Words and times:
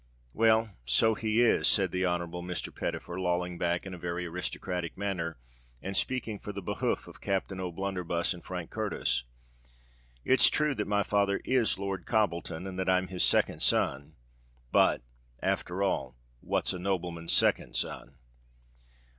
"Well, 0.33 0.71
so 0.83 1.13
he 1.13 1.41
is," 1.41 1.67
said 1.67 1.91
the 1.91 2.07
Honourable 2.07 2.41
Mr. 2.41 2.75
Pettifer, 2.75 3.19
lolling 3.19 3.59
back 3.59 3.85
in 3.85 3.93
a 3.93 3.99
very 3.99 4.25
aristocratic 4.25 4.97
manner, 4.97 5.37
and 5.79 5.95
speaking 5.95 6.39
for 6.39 6.51
the 6.51 6.63
behoof 6.63 7.07
of 7.07 7.21
Captain 7.21 7.59
O'Blunderbuss 7.59 8.33
and 8.33 8.43
Frank 8.43 8.71
Curtis; 8.71 9.25
"it's 10.25 10.49
true 10.49 10.73
that 10.73 10.87
my 10.87 11.03
father 11.03 11.39
is 11.45 11.77
Lord 11.77 12.07
Cobbleton, 12.07 12.65
and 12.65 12.79
that 12.79 12.89
I'm 12.89 13.09
his 13.09 13.21
second 13.23 13.61
son. 13.61 14.15
But, 14.71 15.03
after 15.39 15.83
all—what's 15.83 16.73
a 16.73 16.79
nobleman's 16.79 17.33
second 17.33 17.75
son?" 17.75 18.15